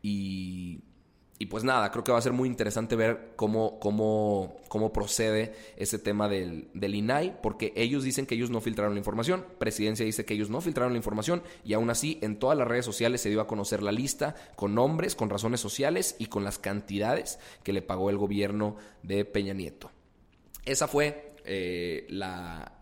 y 0.00 0.84
y 1.42 1.46
pues 1.46 1.64
nada, 1.64 1.90
creo 1.90 2.04
que 2.04 2.12
va 2.12 2.18
a 2.18 2.22
ser 2.22 2.32
muy 2.32 2.48
interesante 2.48 2.94
ver 2.94 3.32
cómo, 3.34 3.80
cómo, 3.80 4.60
cómo 4.68 4.92
procede 4.92 5.52
ese 5.76 5.98
tema 5.98 6.28
del, 6.28 6.68
del, 6.72 6.94
INAI, 6.94 7.40
porque 7.42 7.72
ellos 7.74 8.04
dicen 8.04 8.26
que 8.26 8.36
ellos 8.36 8.50
no 8.50 8.60
filtraron 8.60 8.94
la 8.94 9.00
información, 9.00 9.44
Presidencia 9.58 10.06
dice 10.06 10.24
que 10.24 10.34
ellos 10.34 10.50
no 10.50 10.60
filtraron 10.60 10.92
la 10.92 10.98
información, 10.98 11.42
y 11.64 11.72
aún 11.72 11.90
así 11.90 12.20
en 12.22 12.38
todas 12.38 12.56
las 12.56 12.68
redes 12.68 12.84
sociales 12.84 13.22
se 13.22 13.28
dio 13.28 13.40
a 13.40 13.48
conocer 13.48 13.82
la 13.82 13.90
lista 13.90 14.36
con 14.54 14.76
nombres, 14.76 15.16
con 15.16 15.30
razones 15.30 15.58
sociales 15.58 16.14
y 16.20 16.26
con 16.26 16.44
las 16.44 16.60
cantidades 16.60 17.40
que 17.64 17.72
le 17.72 17.82
pagó 17.82 18.08
el 18.08 18.18
gobierno 18.18 18.76
de 19.02 19.24
Peña 19.24 19.52
Nieto. 19.52 19.90
Esa 20.64 20.86
fue 20.86 21.34
eh, 21.44 22.06
la, 22.08 22.72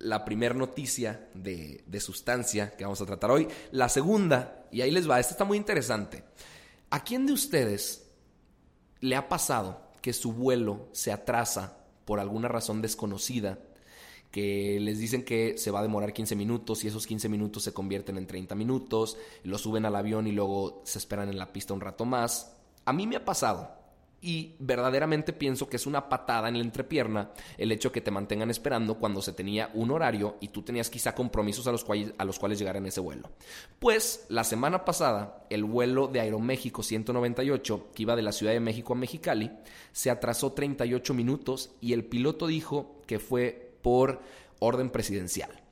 la 0.00 0.24
primera 0.24 0.56
noticia 0.56 1.28
de, 1.34 1.84
de 1.86 2.00
sustancia 2.00 2.72
que 2.76 2.82
vamos 2.82 3.00
a 3.00 3.06
tratar 3.06 3.30
hoy. 3.30 3.46
La 3.70 3.88
segunda, 3.88 4.66
y 4.72 4.80
ahí 4.80 4.90
les 4.90 5.08
va, 5.08 5.20
esta 5.20 5.34
está 5.34 5.44
muy 5.44 5.56
interesante. 5.56 6.24
¿A 6.90 7.04
quién 7.04 7.24
de 7.24 7.34
ustedes 7.34 8.07
¿Le 9.00 9.16
ha 9.16 9.28
pasado 9.28 9.80
que 10.00 10.12
su 10.12 10.32
vuelo 10.32 10.88
se 10.92 11.12
atrasa 11.12 11.78
por 12.04 12.20
alguna 12.20 12.48
razón 12.48 12.82
desconocida? 12.82 13.58
que 14.30 14.78
les 14.80 14.98
dicen 14.98 15.24
que 15.24 15.56
se 15.56 15.70
va 15.70 15.78
a 15.78 15.82
demorar 15.82 16.12
15 16.12 16.36
minutos 16.36 16.84
y 16.84 16.88
esos 16.88 17.06
15 17.06 17.30
minutos 17.30 17.62
se 17.62 17.72
convierten 17.72 18.18
en 18.18 18.26
30 18.26 18.54
minutos, 18.54 19.16
lo 19.42 19.56
suben 19.56 19.86
al 19.86 19.96
avión 19.96 20.26
y 20.26 20.32
luego 20.32 20.82
se 20.84 20.98
esperan 20.98 21.30
en 21.30 21.38
la 21.38 21.50
pista 21.50 21.72
un 21.72 21.80
rato 21.80 22.04
más. 22.04 22.54
A 22.84 22.92
mí 22.92 23.06
me 23.06 23.16
ha 23.16 23.24
pasado 23.24 23.77
y 24.20 24.56
verdaderamente 24.58 25.32
pienso 25.32 25.68
que 25.68 25.76
es 25.76 25.86
una 25.86 26.08
patada 26.08 26.48
en 26.48 26.58
la 26.58 26.64
entrepierna 26.64 27.30
el 27.56 27.70
hecho 27.70 27.92
que 27.92 28.00
te 28.00 28.10
mantengan 28.10 28.50
esperando 28.50 28.96
cuando 28.96 29.22
se 29.22 29.32
tenía 29.32 29.70
un 29.74 29.90
horario 29.90 30.36
y 30.40 30.48
tú 30.48 30.62
tenías 30.62 30.90
quizá 30.90 31.14
compromisos 31.14 31.66
a 31.66 31.72
los, 31.72 31.84
cuales, 31.84 32.12
a 32.18 32.24
los 32.24 32.38
cuales 32.38 32.58
llegar 32.58 32.76
en 32.76 32.86
ese 32.86 33.00
vuelo. 33.00 33.30
Pues 33.78 34.26
la 34.28 34.44
semana 34.44 34.84
pasada, 34.84 35.46
el 35.50 35.64
vuelo 35.64 36.08
de 36.08 36.20
Aeroméxico 36.20 36.82
198, 36.82 37.90
que 37.94 38.02
iba 38.02 38.16
de 38.16 38.22
la 38.22 38.32
Ciudad 38.32 38.52
de 38.52 38.60
México 38.60 38.92
a 38.92 38.96
Mexicali, 38.96 39.52
se 39.92 40.10
atrasó 40.10 40.52
38 40.52 41.14
minutos 41.14 41.70
y 41.80 41.92
el 41.92 42.04
piloto 42.04 42.46
dijo 42.46 43.02
que 43.06 43.18
fue 43.18 43.76
por 43.82 44.20
orden 44.58 44.90
presidencial. 44.90 45.62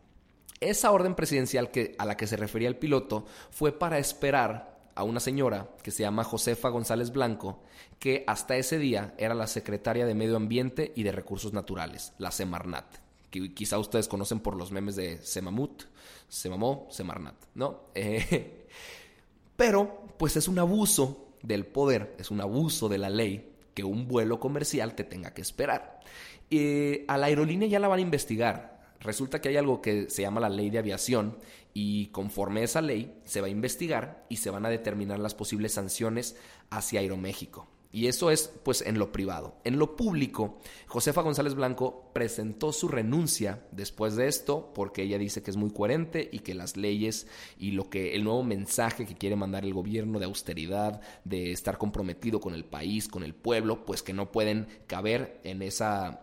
Esa 0.61 0.91
orden 0.91 1.15
presidencial 1.15 1.71
que, 1.71 1.95
a 1.99 2.07
la 2.07 2.17
que 2.17 2.27
se 2.27 2.37
refería 2.37 2.69
el 2.69 2.77
piloto 2.77 3.27
fue 3.51 3.73
para 3.73 3.99
esperar 3.99 4.76
a 4.97 5.05
una 5.05 5.21
señora 5.21 5.69
que 5.83 5.91
se 5.91 6.03
llama 6.03 6.25
Josefa 6.25 6.71
González 6.71 7.13
Blanco, 7.13 7.63
que 7.99 8.25
hasta 8.27 8.57
ese 8.57 8.79
día 8.79 9.15
era 9.19 9.35
la 9.35 9.47
secretaria 9.47 10.07
de 10.07 10.15
Medio 10.15 10.37
Ambiente 10.37 10.93
y 10.97 11.03
de 11.03 11.13
Recursos 11.13 11.53
Naturales, 11.53 12.15
la 12.19 12.31
Semarnat, 12.31 12.87
que 13.31 13.55
quizá 13.55 13.79
ustedes 13.79 14.09
conocen 14.09 14.41
por 14.41 14.57
los 14.57 14.73
memes 14.73 14.97
de 14.97 15.19
Semamut, 15.19 15.85
Semamó, 16.29 16.89
Semarnat, 16.91 17.37
¿no? 17.55 17.85
Eh, 17.95 18.67
pero, 19.57 20.09
pues 20.19 20.37
es 20.37 20.49
un 20.49 20.59
abuso 20.59 21.29
del 21.43 21.67
poder, 21.67 22.17
es 22.19 22.31
un 22.31 22.41
abuso 22.41 22.89
de 22.89 22.99
la 22.99 23.11
ley 23.11 23.53
que 23.75 23.85
un 23.85 24.09
vuelo 24.09 24.41
comercial 24.41 24.95
te 24.95 25.05
tenga 25.05 25.35
que 25.35 25.43
esperar. 25.43 26.01
Eh, 26.51 27.05
a 27.07 27.19
la 27.19 27.27
aerolínea 27.27 27.69
ya 27.69 27.81
la 27.81 27.89
van 27.89 27.99
a 27.99 28.03
investigar, 28.03 28.76
Resulta 29.07 29.41
que 29.41 29.51
hay 29.51 29.57
algo 29.57 29.81
que 29.81 30.11
se 30.11 30.23
llama 30.23 30.41
la 30.41 30.49
ley 30.49 30.69
de 30.69 30.79
aviación 30.79 31.39
y 31.73 32.09
conforme 32.09 32.63
a 32.63 32.65
esa 32.65 32.83
ley 32.83 33.21
se 33.25 33.41
va 33.41 33.47
a 33.47 33.51
investigar 33.51 34.27
y 34.29 34.39
se 34.39 34.51
van 34.51 34.67
a 34.67 34.69
determinar 34.69 35.21
las 35.21 35.33
posibles 35.33 35.73
sanciones 35.73 36.37
hacia 36.71 36.99
Aeroméxico. 36.99 37.69
Y 37.93 38.09
eso 38.09 38.33
es 38.33 38.53
pues 38.65 38.83
en 38.83 38.99
lo 38.99 39.13
privado. 39.13 39.61
En 39.63 39.79
lo 39.79 39.95
público, 39.95 40.59
Josefa 40.89 41.23
González 41.23 41.55
Blanco 41.55 42.11
presentó 42.13 42.73
su 42.73 42.89
renuncia 42.89 43.65
después 43.71 44.17
de 44.17 44.27
esto 44.27 44.73
porque 44.75 45.05
ella 45.05 45.19
dice 45.19 45.41
que 45.41 45.53
es 45.53 45.57
muy 45.57 45.71
coherente 45.71 46.29
y 46.33 46.41
que 46.41 46.55
las 46.57 46.77
leyes 46.77 47.29
y 47.61 47.71
lo 47.71 47.89
que 47.89 48.17
el 48.17 48.25
nuevo 48.25 48.43
mensaje 48.43 49.07
que 49.07 49.15
quiere 49.15 49.37
mandar 49.37 49.65
el 49.65 49.73
gobierno 49.73 50.19
de 50.19 50.25
austeridad, 50.25 51.01
de 51.23 51.53
estar 51.53 51.79
comprometido 51.79 52.41
con 52.41 52.55
el 52.55 52.65
país, 52.65 53.07
con 53.07 53.23
el 53.23 53.37
pueblo, 53.37 53.87
pues 53.87 54.03
que 54.03 54.13
no 54.13 54.33
pueden 54.33 54.67
caber 54.89 55.41
en 55.45 55.63
esa 55.63 56.23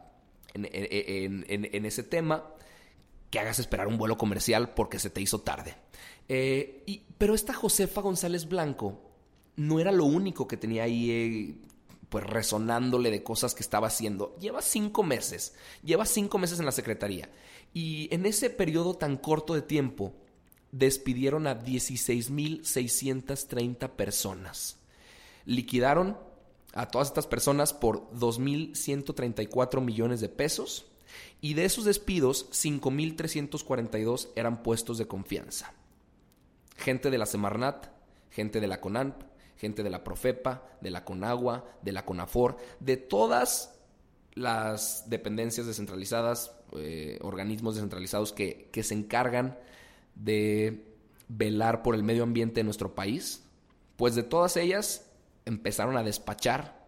en 0.54 1.86
ese 1.86 2.04
tema 2.04 2.54
que 3.34 3.40
hagas 3.40 3.58
esperar 3.58 3.88
un 3.88 3.98
vuelo 3.98 4.16
comercial 4.16 4.75
porque 4.75 5.00
se 5.00 5.10
te 5.10 5.20
hizo 5.20 5.42
tarde. 5.42 5.75
Eh, 6.30 7.04
pero 7.18 7.34
esta 7.34 7.52
Josefa 7.52 8.02
González 8.02 8.48
Blanco 8.48 9.02
no 9.56 9.80
era 9.80 9.92
lo 9.92 10.06
único 10.06 10.48
que 10.48 10.56
tenía 10.56 10.84
ahí 10.84 11.10
eh, 11.10 11.56
pues 12.10 12.28
resonándole 12.28 13.10
de 13.10 13.24
cosas 13.24 13.56
que 13.56 13.63
estaba 13.63 13.88
haciendo. 13.88 14.36
Lleva 14.40 14.62
cinco 14.62 15.02
meses, 15.02 15.56
lleva 15.84 16.06
cinco 16.06 16.38
meses 16.38 16.60
en 16.60 16.68
la 16.68 16.72
Secretaría. 16.72 17.28
Y 17.74 18.08
en 18.13 18.28
ese 18.28 18.52
periodo 18.52 18.94
tan 18.94 19.18
corto 19.18 19.56
de 19.56 19.63
tiempo 19.63 20.13
despidieron 20.72 21.48
a 21.48 21.60
16.630 21.60 23.90
personas. 23.90 24.78
Liquidaron 25.46 26.20
a 26.75 26.86
todas 26.86 27.08
estas 27.08 27.25
personas 27.25 27.74
por 27.74 28.12
2.134 28.12 29.82
millones 29.82 30.22
de 30.22 30.30
pesos 30.30 30.86
y 31.41 31.53
de 31.53 31.65
esos 31.65 31.86
despidos, 31.86 32.50
5.342 32.51 34.29
eran 34.36 34.63
puestos 34.63 34.98
de 34.98 35.08
confianza. 35.08 35.74
Gente 36.77 37.12
de 37.12 37.17
la 37.17 37.25
Semarnat, 37.25 37.88
gente 38.29 38.60
de 38.60 38.67
la 38.67 38.82
CONANP, 38.82 39.24
gente 39.58 39.84
de 39.84 39.89
la 39.89 40.03
Profepa, 40.03 40.63
de 40.82 40.91
la 40.91 41.05
CONAGUA, 41.05 41.65
de 41.82 41.91
la 41.91 42.05
CONAFOR, 42.05 42.58
de 42.79 42.98
todas 42.98 43.79
las 44.34 45.10
dependencias 45.10 45.67
descentralizadas, 45.67 46.51
eh, 46.75 47.20
organismos 47.22 47.75
descentralizados 47.75 48.34
que, 48.34 48.70
que 48.72 48.84
se 48.84 48.96
encargan 48.96 49.58
de 50.15 50.86
velar 51.27 51.84
por 51.84 51.96
el 51.96 52.03
medio 52.03 52.24
ambiente 52.24 52.60
de 52.60 52.63
nuestro 52.63 52.96
país, 52.96 53.43
pues 53.96 54.15
de 54.15 54.24
todas 54.24 54.58
ellas 54.58 55.10
empezaron 55.46 55.98
a 55.98 56.03
despachar, 56.03 56.88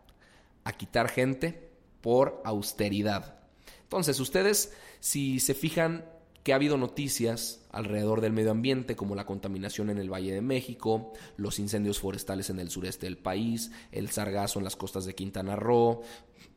a 0.64 0.74
quitar 0.74 1.10
gente 1.10 1.70
por 2.02 2.42
austeridad. 2.46 3.40
Entonces, 3.86 4.20
ustedes, 4.20 4.74
si 5.00 5.40
se 5.40 5.54
fijan 5.54 6.06
que 6.44 6.54
ha 6.54 6.58
habido 6.58 6.78
noticias 6.78 7.66
alrededor 7.72 8.22
del 8.22 8.34
medio 8.34 8.52
ambiente, 8.52 8.96
como 8.96 9.16
la 9.16 9.26
contaminación 9.26 9.90
en 9.90 9.98
el 9.98 10.14
Valle 10.14 10.34
de 10.34 10.42
México, 10.42 11.14
los 11.38 11.58
incendios 11.58 12.00
forestales 12.00 12.50
en 12.52 12.60
el 12.60 12.70
sureste 12.70 13.08
del 13.08 13.18
país, 13.18 13.72
el 13.92 14.10
sargazo 14.12 14.60
en 14.60 14.66
las 14.66 14.76
costas 14.76 15.06
de 15.06 15.16
Quintana 15.16 15.56
Roo, 15.56 16.02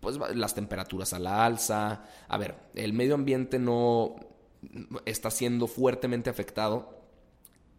pues 0.00 0.18
las 0.34 0.54
temperaturas 0.54 1.12
a 1.14 1.18
la 1.18 1.44
alza. 1.44 2.04
A 2.28 2.36
ver, 2.36 2.56
el 2.74 2.92
medio 2.92 3.14
ambiente 3.14 3.58
no 3.58 4.16
está 5.06 5.30
siendo 5.30 5.66
fuertemente 5.66 6.28
afectado, 6.28 7.02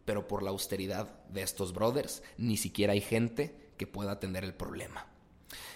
pero 0.05 0.27
por 0.27 0.41
la 0.41 0.49
austeridad 0.49 1.23
de 1.29 1.43
estos 1.43 1.73
brothers, 1.73 2.23
ni 2.37 2.57
siquiera 2.57 2.93
hay 2.93 3.01
gente 3.01 3.73
que 3.77 3.85
pueda 3.85 4.13
atender 4.13 4.43
el 4.43 4.55
problema. 4.55 5.05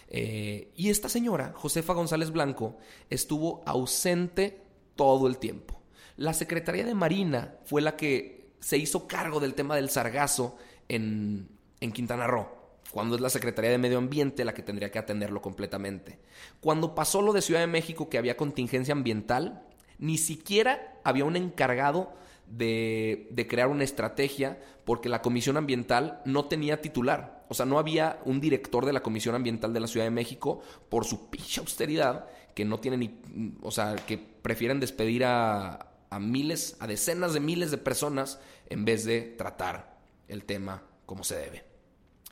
Eh, 0.07 0.71
y 0.75 0.89
esta 0.89 1.09
señora, 1.09 1.53
Josefa 1.55 1.93
González 1.93 2.31
Blanco, 2.31 2.77
estuvo 3.09 3.63
ausente 3.65 4.61
todo 4.95 5.27
el 5.27 5.37
tiempo. 5.37 5.81
La 6.17 6.33
Secretaría 6.33 6.85
de 6.85 6.93
Marina 6.93 7.55
fue 7.65 7.81
la 7.81 7.95
que 7.95 8.53
se 8.59 8.77
hizo 8.77 9.07
cargo 9.07 9.39
del 9.39 9.55
tema 9.55 9.75
del 9.75 9.89
sargazo 9.89 10.57
en, 10.87 11.49
en 11.81 11.91
Quintana 11.91 12.27
Roo. 12.27 12.47
cuando 12.91 13.15
es 13.15 13.21
la 13.21 13.29
Secretaría 13.29 13.71
de 13.71 13.77
Medio 13.77 13.97
Ambiente 13.97 14.45
la 14.45 14.53
que 14.53 14.61
tendría 14.61 14.91
que 14.91 14.99
atenderlo 14.99 15.41
completamente. 15.41 16.19
Cuando 16.61 16.93
pasó 16.93 17.21
lo 17.21 17.33
de 17.33 17.41
Ciudad 17.41 17.61
de 17.61 17.67
México 17.67 18.09
que 18.09 18.17
había 18.17 18.37
contingencia 18.37 18.93
ambiental, 18.93 19.63
ni 19.97 20.17
siquiera 20.17 20.99
había 21.03 21.25
un 21.25 21.35
encargado 21.35 22.13
de, 22.47 23.27
de, 23.31 23.47
crear 23.47 23.67
una 23.67 23.83
estrategia 23.83 24.59
porque 24.85 25.09
la 25.09 25.21
Comisión 25.21 25.57
Ambiental 25.57 26.21
no 26.25 26.45
tenía 26.45 26.81
titular. 26.81 27.42
O 27.53 27.55
sea, 27.55 27.67
no 27.67 27.77
había 27.77 28.19
un 28.25 28.41
director 28.41 28.83
de 28.83 28.93
la 28.93 29.03
Comisión 29.03 29.35
Ambiental 29.35 29.73
de 29.73 29.79
la 29.79 29.85
Ciudad 29.85 30.07
de 30.07 30.09
México 30.09 30.61
por 30.89 31.05
su 31.05 31.29
pinche 31.29 31.61
austeridad 31.61 32.25
que 32.55 32.65
no 32.65 32.79
tiene 32.79 32.97
ni... 32.97 33.19
O 33.61 33.69
sea, 33.69 33.95
que 33.95 34.17
prefieren 34.17 34.79
despedir 34.79 35.23
a, 35.23 35.93
a 36.09 36.19
miles, 36.19 36.75
a 36.79 36.87
decenas 36.87 37.35
de 37.35 37.41
miles 37.41 37.69
de 37.69 37.77
personas 37.77 38.39
en 38.69 38.85
vez 38.85 39.05
de 39.05 39.21
tratar 39.21 39.99
el 40.27 40.45
tema 40.45 40.81
como 41.05 41.23
se 41.23 41.35
debe. 41.37 41.63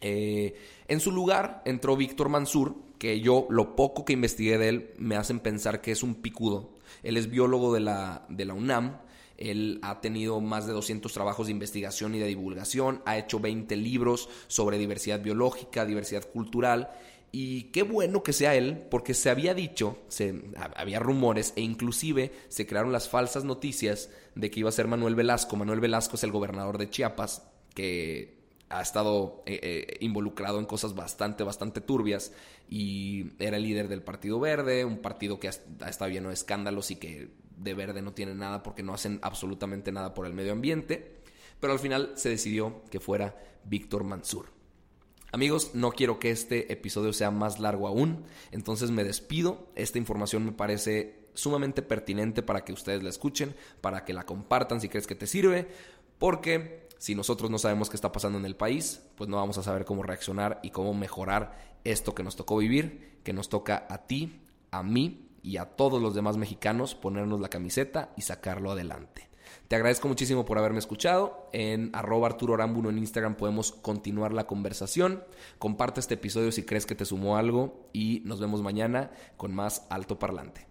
Eh, 0.01 0.55
en 0.87 0.99
su 0.99 1.11
lugar 1.11 1.61
entró 1.65 1.95
Víctor 1.95 2.29
Mansur, 2.29 2.75
que 2.97 3.21
yo 3.21 3.45
lo 3.51 3.75
poco 3.75 4.03
que 4.03 4.13
investigué 4.13 4.57
de 4.57 4.69
él 4.69 4.93
me 4.97 5.17
hacen 5.17 5.39
pensar 5.39 5.81
que 5.81 5.91
es 5.91 6.01
un 6.01 6.15
picudo. 6.15 6.79
Él 7.03 7.15
es 7.15 7.29
biólogo 7.29 7.75
de 7.75 7.81
la, 7.81 8.25
de 8.27 8.45
la 8.45 8.55
UNAM, 8.55 8.97
él 9.50 9.79
ha 9.81 10.01
tenido 10.01 10.39
más 10.41 10.67
de 10.67 10.74
200 10.74 11.12
trabajos 11.12 11.48
de 11.48 11.53
investigación 11.53 12.15
y 12.15 12.19
de 12.19 12.27
divulgación, 12.27 13.01
ha 13.05 13.17
hecho 13.17 13.39
20 13.39 13.75
libros 13.77 14.29
sobre 14.48 14.77
diversidad 14.77 15.21
biológica, 15.21 15.86
diversidad 15.86 16.27
cultural 16.29 16.91
y 17.31 17.63
qué 17.71 17.83
bueno 17.83 18.24
que 18.24 18.33
sea 18.33 18.55
él, 18.55 18.83
porque 18.91 19.13
se 19.13 19.29
había 19.29 19.53
dicho, 19.53 19.98
había 20.75 21.00
rumores 21.00 21.53
e 21.55 21.62
inclusive 21.62 22.33
se 22.50 22.67
crearon 22.67 22.91
las 22.91 23.07
falsas 23.07 23.45
noticias 23.45 24.10
de 24.36 24.51
que 24.51 24.60
iba 24.60 24.69
a 24.69 24.74
ser 24.74 24.88
Manuel 24.88 25.15
Velasco. 25.15 25.55
Manuel 25.55 25.79
Velasco 25.79 26.17
es 26.17 26.24
el 26.24 26.31
gobernador 26.31 26.77
de 26.77 26.89
Chiapas, 26.89 27.43
que 27.74 28.41
ha 28.67 28.81
estado 28.81 29.43
eh, 29.45 29.60
eh, 29.63 29.98
involucrado 30.01 30.60
en 30.60 30.65
cosas 30.65 30.93
bastante, 30.93 31.43
bastante 31.43 31.79
turbias 31.81 32.33
y 32.69 33.31
era 33.39 33.57
el 33.57 33.63
líder 33.63 33.88
del 33.88 34.01
Partido 34.01 34.39
Verde, 34.39 34.83
un 34.83 35.00
partido 35.00 35.39
que 35.39 35.48
ha, 35.48 35.89
estado 35.89 36.10
lleno 36.10 36.29
de 36.29 36.36
escándalos 36.36 36.91
y 36.91 36.95
que 36.98 37.29
de 37.62 37.74
verde 37.74 38.01
no 38.01 38.13
tiene 38.13 38.34
nada 38.34 38.63
porque 38.63 38.84
no 38.84 38.94
hacen 38.94 39.20
absolutamente 39.22 39.91
nada 39.91 40.13
por 40.13 40.25
el 40.25 40.34
medio 40.34 40.51
ambiente. 40.51 41.22
Pero 41.60 41.74
al 41.74 41.80
final 41.80 42.13
se 42.15 42.30
decidió 42.30 42.82
que 42.89 43.00
fuera 43.00 43.38
Víctor 43.63 44.03
Mansur. 44.03 44.48
Amigos, 45.32 45.72
no 45.75 45.91
quiero 45.91 46.20
que 46.20 46.32
este 46.32 46.74
episodio 46.74 47.13
sea 47.13 47.32
más 47.32 47.60
largo 47.60 47.88
aún, 47.88 48.25
entonces 48.51 48.91
me 48.91 49.03
despido. 49.03 49.70
Esta 49.75 49.98
información 49.98 50.44
me 50.44 50.51
parece 50.51 51.30
sumamente 51.34 51.82
pertinente 51.82 52.44
para 52.44 52.65
que 52.65 52.74
ustedes 52.74 53.01
la 53.01 53.10
escuchen, 53.10 53.56
para 53.80 54.03
que 54.03 54.13
la 54.13 54.25
compartan 54.25 54.82
si 54.82 54.89
crees 54.89 55.08
que 55.08 55.15
te 55.15 55.27
sirve, 55.27 55.70
porque 56.18 56.89
si 56.98 57.15
nosotros 57.15 57.50
no 57.50 57.58
sabemos 57.58 57.89
qué 57.89 57.96
está 57.96 58.12
pasando 58.12 58.38
en 58.39 58.46
el 58.46 58.58
país, 58.58 59.01
pues 59.15 59.30
no 59.30 59.38
vamos 59.38 59.58
a 59.58 59.63
saber 59.63 59.86
cómo 59.86 60.03
reaccionar 60.03 60.60
y 60.63 60.72
cómo 60.72 60.94
mejorar 60.94 61.77
esto 61.86 62.13
que 62.13 62.24
nos 62.24 62.36
tocó 62.36 62.58
vivir, 62.58 63.20
que 63.24 63.32
nos 63.32 63.48
toca 63.48 63.88
a 63.89 64.06
ti, 64.06 64.41
a 64.72 64.84
mí 64.84 65.30
y 65.43 65.57
a 65.57 65.65
todos 65.65 66.01
los 66.01 66.15
demás 66.15 66.38
mexicanos 66.38 66.95
ponernos 66.95 67.39
la 67.39 67.50
camiseta 67.50 68.12
y 68.15 68.21
sacarlo 68.21 68.71
adelante. 68.71 69.29
Te 69.67 69.75
agradezco 69.75 70.07
muchísimo 70.07 70.45
por 70.45 70.57
haberme 70.57 70.79
escuchado. 70.79 71.50
En 71.53 71.91
arroba 71.93 72.27
Arturo 72.27 72.53
Arámbulo 72.53 72.89
en 72.89 72.98
Instagram 72.98 73.36
podemos 73.36 73.71
continuar 73.71 74.33
la 74.33 74.48
conversación. 74.48 75.24
Comparte 75.60 76.00
este 76.00 76.15
episodio 76.15 76.51
si 76.51 76.63
crees 76.63 76.86
que 76.86 76.95
te 76.95 77.05
sumó 77.05 77.38
algo 77.38 77.89
y 77.93 78.21
nos 78.25 78.39
vemos 78.39 78.62
mañana 78.62 79.12
con 79.38 79.53
más 79.53 79.88
Alto 79.89 80.19
Parlante. 80.19 80.70